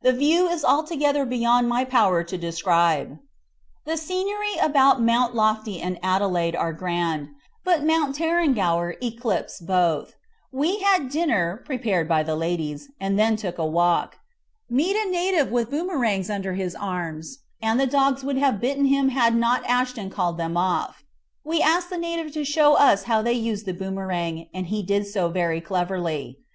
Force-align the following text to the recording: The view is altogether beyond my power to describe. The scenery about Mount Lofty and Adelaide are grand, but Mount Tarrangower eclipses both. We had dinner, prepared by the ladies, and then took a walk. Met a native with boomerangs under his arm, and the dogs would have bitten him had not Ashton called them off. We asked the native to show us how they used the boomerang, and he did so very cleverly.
The 0.00 0.14
view 0.14 0.48
is 0.48 0.64
altogether 0.64 1.26
beyond 1.26 1.68
my 1.68 1.84
power 1.84 2.24
to 2.24 2.38
describe. 2.38 3.18
The 3.84 3.98
scenery 3.98 4.56
about 4.58 5.02
Mount 5.02 5.34
Lofty 5.34 5.82
and 5.82 5.98
Adelaide 6.02 6.56
are 6.56 6.72
grand, 6.72 7.28
but 7.62 7.84
Mount 7.84 8.16
Tarrangower 8.16 8.94
eclipses 9.02 9.60
both. 9.60 10.14
We 10.50 10.78
had 10.78 11.10
dinner, 11.10 11.58
prepared 11.62 12.08
by 12.08 12.22
the 12.22 12.34
ladies, 12.36 12.88
and 12.98 13.18
then 13.18 13.36
took 13.36 13.58
a 13.58 13.66
walk. 13.66 14.16
Met 14.70 14.96
a 14.96 15.10
native 15.10 15.50
with 15.50 15.68
boomerangs 15.68 16.30
under 16.30 16.54
his 16.54 16.74
arm, 16.74 17.20
and 17.60 17.78
the 17.78 17.86
dogs 17.86 18.24
would 18.24 18.38
have 18.38 18.62
bitten 18.62 18.86
him 18.86 19.10
had 19.10 19.36
not 19.36 19.62
Ashton 19.66 20.08
called 20.08 20.38
them 20.38 20.56
off. 20.56 21.04
We 21.44 21.60
asked 21.60 21.90
the 21.90 21.98
native 21.98 22.32
to 22.32 22.46
show 22.46 22.76
us 22.76 23.02
how 23.02 23.20
they 23.20 23.34
used 23.34 23.66
the 23.66 23.74
boomerang, 23.74 24.48
and 24.54 24.68
he 24.68 24.82
did 24.82 25.06
so 25.06 25.28
very 25.28 25.60
cleverly. 25.60 26.38